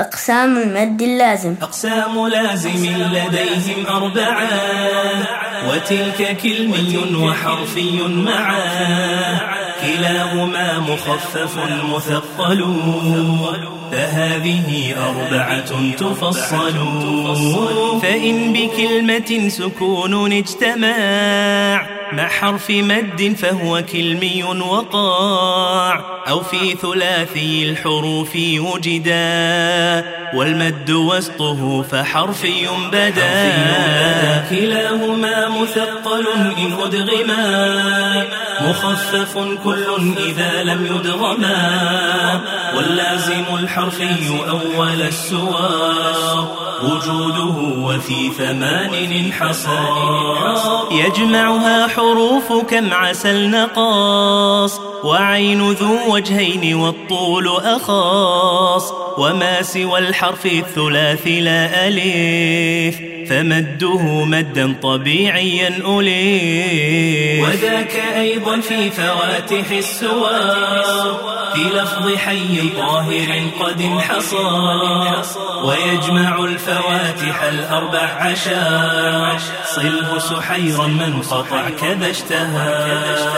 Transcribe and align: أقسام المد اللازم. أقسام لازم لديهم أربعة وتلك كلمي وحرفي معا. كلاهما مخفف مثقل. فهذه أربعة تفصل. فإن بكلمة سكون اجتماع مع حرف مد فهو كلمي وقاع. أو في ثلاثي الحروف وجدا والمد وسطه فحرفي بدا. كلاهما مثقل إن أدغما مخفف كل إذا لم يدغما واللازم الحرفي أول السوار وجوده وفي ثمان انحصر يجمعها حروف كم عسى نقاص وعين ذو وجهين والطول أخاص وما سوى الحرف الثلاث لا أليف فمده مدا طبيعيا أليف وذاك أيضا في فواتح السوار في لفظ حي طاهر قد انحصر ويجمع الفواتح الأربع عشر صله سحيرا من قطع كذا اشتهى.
أقسام 0.00 0.58
المد 0.58 1.02
اللازم. 1.02 1.54
أقسام 1.62 2.26
لازم 2.26 2.86
لديهم 2.86 3.86
أربعة 3.86 4.48
وتلك 5.68 6.36
كلمي 6.42 7.16
وحرفي 7.16 8.02
معا. 8.08 9.63
كلاهما 9.86 10.78
مخفف 10.78 11.58
مثقل. 11.94 12.64
فهذه 13.92 14.94
أربعة 15.08 15.96
تفصل. 15.96 16.74
فإن 18.02 18.52
بكلمة 18.52 19.48
سكون 19.48 20.32
اجتماع 20.32 21.86
مع 22.12 22.28
حرف 22.28 22.70
مد 22.70 23.36
فهو 23.38 23.82
كلمي 23.92 24.44
وقاع. 24.44 26.04
أو 26.28 26.40
في 26.40 26.76
ثلاثي 26.82 27.68
الحروف 27.68 28.36
وجدا 28.36 30.04
والمد 30.34 30.90
وسطه 30.90 31.82
فحرفي 31.82 32.66
بدا. 32.92 33.52
كلاهما 34.50 35.48
مثقل 35.48 36.26
إن 36.58 36.72
أدغما 36.72 38.24
مخفف 38.68 39.38
كل 39.64 40.14
إذا 40.26 40.62
لم 40.62 40.86
يدغما 40.86 42.40
واللازم 42.76 43.44
الحرفي 43.58 44.28
أول 44.50 45.02
السوار 45.02 46.64
وجوده 46.82 47.78
وفي 47.78 48.30
ثمان 48.38 48.94
انحصر 48.94 49.70
يجمعها 50.90 51.86
حروف 51.88 52.52
كم 52.52 52.94
عسى 52.94 53.46
نقاص 53.46 54.80
وعين 55.04 55.70
ذو 55.70 55.98
وجهين 56.08 56.74
والطول 56.74 57.48
أخاص 57.48 58.92
وما 59.18 59.62
سوى 59.62 59.98
الحرف 59.98 60.46
الثلاث 60.46 61.26
لا 61.26 61.88
أليف 61.88 63.14
فمده 63.28 64.24
مدا 64.24 64.74
طبيعيا 64.82 65.68
أليف 65.98 67.48
وذاك 67.48 68.02
أيضا 68.16 68.53
في 68.60 68.90
فواتح 68.90 69.70
السوار 69.70 71.20
في 71.54 71.60
لفظ 71.60 72.14
حي 72.16 72.68
طاهر 72.68 73.50
قد 73.60 73.80
انحصر 73.80 75.24
ويجمع 75.64 76.44
الفواتح 76.44 77.42
الأربع 77.42 78.08
عشر 78.20 79.38
صله 79.64 80.18
سحيرا 80.18 80.86
من 80.86 81.22
قطع 81.22 81.70
كذا 81.70 82.10
اشتهى. 82.10 83.33